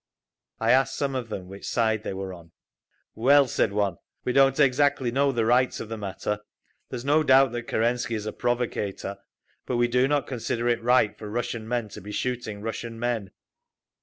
[0.59, 2.53] I asked some of them which side they were on.
[3.13, 6.39] "Well," said one, "we don't exactly know the rights of the matter….
[6.89, 9.17] There is no doubt that Kerensky is a provocator,
[9.67, 13.29] but we do not consider it right for Russian men to be shooting Russian men."